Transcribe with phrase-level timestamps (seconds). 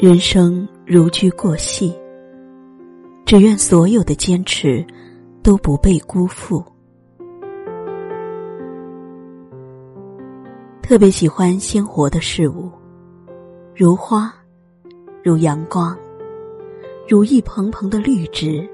[0.00, 1.92] 人生如驹过隙，
[3.26, 4.86] 只愿所有的坚持
[5.42, 6.64] 都不被辜负。
[10.80, 12.70] 特别喜欢鲜活的事物，
[13.74, 14.32] 如花，
[15.20, 15.98] 如阳光，
[17.08, 18.70] 如一蓬蓬的绿植，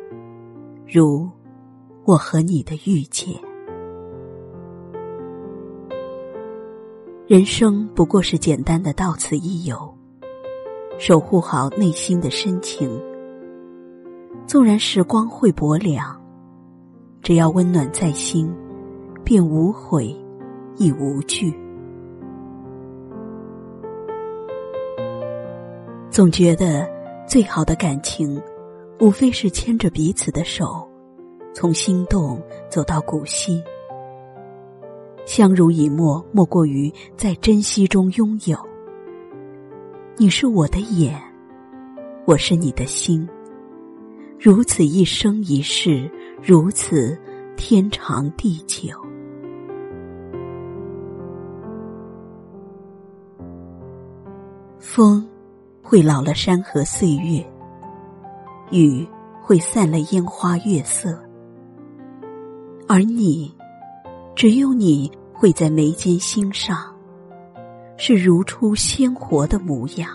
[0.86, 1.26] 如
[2.04, 3.34] 我和你的遇见。
[7.26, 9.90] 人生不过是简单的到此一游。
[10.98, 12.88] 守护好内心的深情，
[14.46, 16.18] 纵然时光会薄凉，
[17.20, 18.50] 只要温暖在心，
[19.24, 20.16] 便无悔
[20.76, 21.52] 亦无惧。
[26.10, 26.88] 总觉得
[27.26, 28.40] 最好的感情，
[29.00, 30.88] 无非是牵着彼此的手，
[31.52, 33.62] 从心动走到古稀。
[35.26, 38.56] 相濡以沫，莫过于在珍惜中拥有。
[40.16, 41.20] 你是我的眼，
[42.24, 43.28] 我是你的心。
[44.38, 46.08] 如此一生一世，
[46.40, 47.18] 如此
[47.56, 48.90] 天长地久。
[54.78, 55.26] 风
[55.82, 57.44] 会老了山河岁月，
[58.70, 59.04] 雨
[59.42, 61.20] 会散了烟花月色，
[62.86, 63.52] 而你，
[64.36, 66.93] 只有你会在眉间心上。
[67.96, 70.10] 是如初鲜活的模样，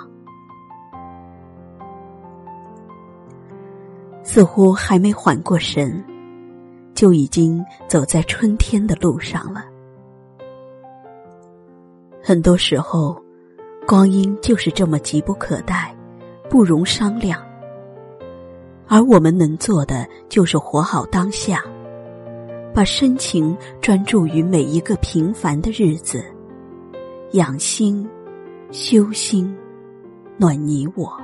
[4.21, 6.03] 似乎还没缓过神，
[6.93, 9.63] 就已经走在春天的路上了。
[12.21, 13.19] 很多时候，
[13.87, 15.95] 光阴就是这么急不可待，
[16.49, 17.41] 不容商量。
[18.87, 21.63] 而我们能做的，就是活好当下，
[22.73, 26.23] 把深情专注于每一个平凡的日子。
[27.33, 28.09] 养心，
[28.71, 29.55] 修心，
[30.35, 31.15] 暖你我。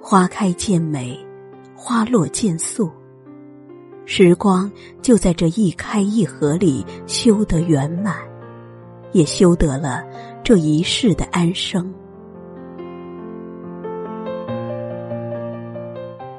[0.00, 1.16] 花开见美，
[1.72, 2.90] 花落见素。
[4.06, 4.68] 时光
[5.00, 8.16] 就在这一开一合里修得圆满，
[9.12, 10.02] 也修得了
[10.42, 11.94] 这一世的安生。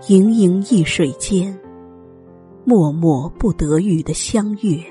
[0.10, 1.58] 盈盈一水间，
[2.66, 4.84] 脉脉不得语的相悦。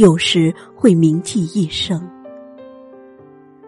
[0.00, 2.00] 有时会铭记一生。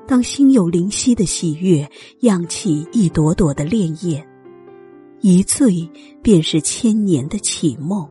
[0.06, 1.86] 当心有灵犀的喜悦，
[2.20, 4.24] 漾起一朵朵的潋滟，
[5.20, 5.86] 一醉
[6.22, 8.08] 便是千年的绮梦。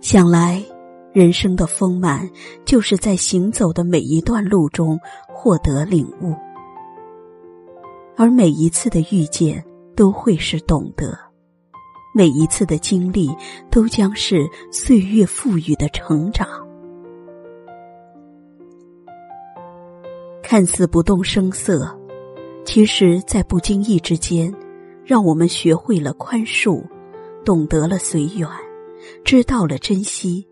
[0.00, 0.64] 想来，
[1.12, 2.26] 人生的丰满，
[2.64, 4.98] 就是在行走的每一段路中
[5.34, 6.34] 获得领悟，
[8.16, 9.62] 而每一次的遇见，
[9.94, 11.23] 都会是懂得。
[12.16, 13.28] 每一次的经历，
[13.68, 16.46] 都将是岁月赋予的成长。
[20.40, 21.92] 看似不动声色，
[22.64, 24.54] 其实，在不经意之间，
[25.04, 26.84] 让我们学会了宽恕，
[27.44, 28.48] 懂得了随缘，
[29.24, 30.46] 知道了珍惜，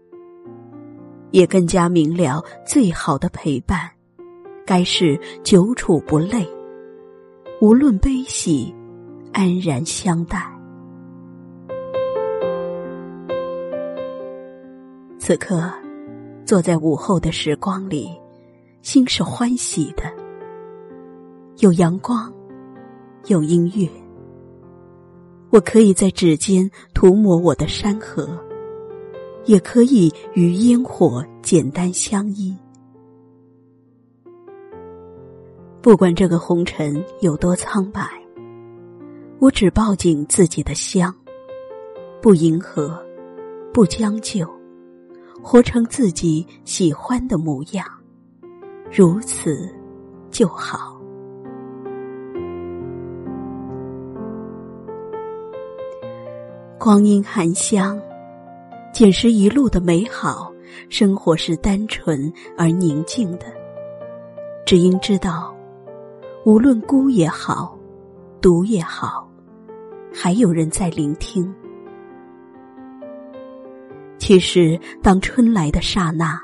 [1.30, 3.88] 也更加明了最好的陪伴，
[4.66, 6.44] 该是久处不累，
[7.60, 8.74] 无论悲喜，
[9.32, 10.61] 安然相待。
[15.24, 15.72] 此刻，
[16.44, 18.10] 坐在午后的时光里，
[18.82, 20.02] 心是欢喜的。
[21.58, 22.34] 有阳光，
[23.28, 23.88] 有音乐，
[25.50, 28.36] 我可以在指尖涂抹我的山河，
[29.44, 32.52] 也可以与烟火简单相依。
[35.80, 38.02] 不管这个红尘有多苍白，
[39.38, 41.14] 我只抱紧自己的香，
[42.20, 43.00] 不迎合，
[43.72, 44.44] 不将就。
[45.42, 47.84] 活成自己喜欢的模样，
[48.90, 49.69] 如此
[50.31, 50.96] 就好。
[56.78, 58.00] 光阴含香，
[58.93, 60.50] 捡拾一路的美好。
[60.88, 63.44] 生活是单纯而宁静的，
[64.64, 65.55] 只因知道，
[66.46, 67.76] 无论孤也好，
[68.40, 69.28] 独也好，
[70.14, 71.55] 还有人在聆听。
[74.22, 76.40] 其实，当春来的刹那，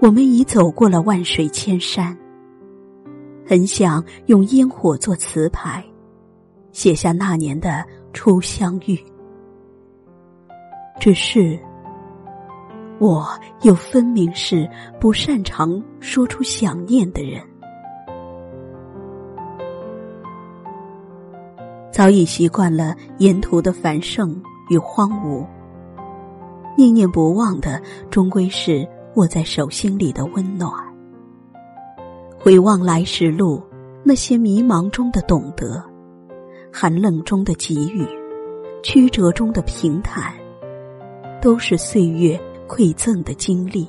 [0.00, 2.16] 我们已走过了万水千山。
[3.46, 5.84] 很想用烟火做词牌，
[6.72, 7.84] 写下那年的
[8.14, 8.98] 初相遇。
[10.98, 11.60] 只是，
[12.98, 13.28] 我
[13.64, 14.66] 又分明是
[14.98, 17.38] 不擅长说出想念的人。
[21.92, 25.46] 早已习惯了沿途的繁盛与荒芜。
[26.76, 27.80] 念念不忘的，
[28.10, 28.86] 终归是
[29.16, 30.72] 握在手心里的温暖。
[32.38, 33.62] 回望来时路，
[34.02, 35.84] 那些迷茫中的懂得，
[36.72, 38.06] 寒冷中的给予，
[38.82, 40.32] 曲折中的平坦，
[41.42, 43.86] 都是岁月馈赠的经历。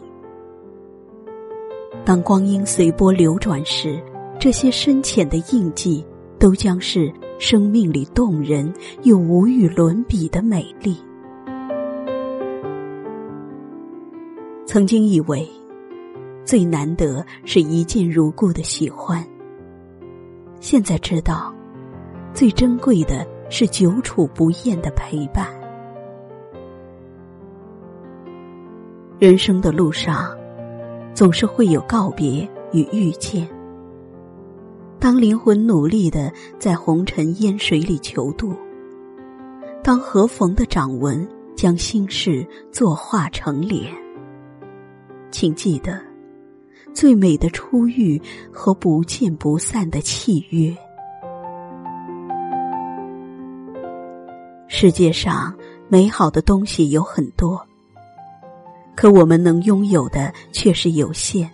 [2.04, 4.02] 当光阴随波流转时，
[4.40, 6.04] 这些深浅的印记，
[6.40, 8.74] 都将是生命里动人
[9.04, 10.98] 又无与伦比的美丽。
[14.72, 15.46] 曾经以为。
[16.46, 19.22] 最难得是一见如故的喜欢。
[20.62, 21.54] 现在知道，
[22.34, 25.46] 最珍贵的是久处不厌的陪伴。
[29.20, 30.34] 人生的路上，
[31.14, 33.46] 总是会有告别与遇见。
[35.00, 38.54] 当灵魂努力的在红尘烟水里求渡，
[39.84, 41.28] 当合缝的掌纹
[41.58, 43.94] 将心事作画成脸，
[45.32, 46.00] 请记得。
[46.94, 50.76] 最美的初遇和不见不散的契约。
[54.68, 55.56] 世界上
[55.88, 57.66] 美好的东西有很多，
[58.94, 61.50] 可我们能拥有的却是有限。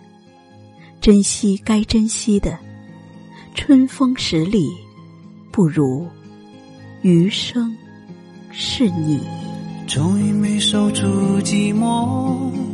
[1.00, 2.58] 珍惜该珍惜的，
[3.54, 4.68] 春风十里，
[5.52, 6.04] 不如
[7.02, 7.76] 余生
[8.50, 9.20] 是你。
[9.86, 11.06] 终于没守住
[11.42, 12.67] 寂寞。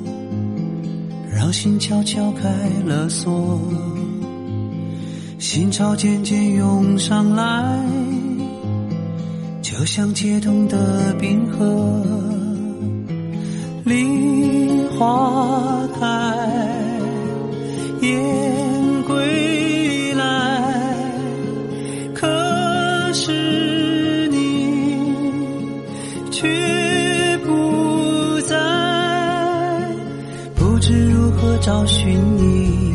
[1.34, 2.48] 让心悄悄开
[2.86, 3.60] 了锁，
[5.38, 7.78] 心潮渐渐涌上来，
[9.60, 12.00] 就像解冻的冰河。
[13.84, 16.06] 梨花开，
[18.00, 18.43] 燕
[31.74, 32.94] 找寻你，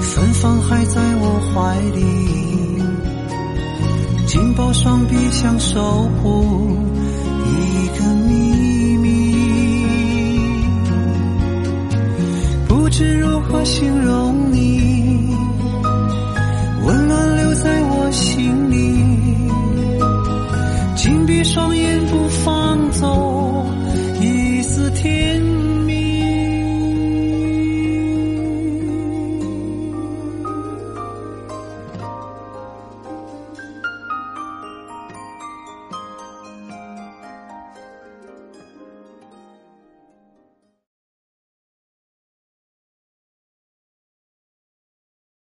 [0.00, 2.00] 芬芳还在我怀里，
[4.24, 6.76] 紧抱双臂想守护
[7.44, 9.34] 一个秘密，
[12.68, 15.07] 不知如何形容你。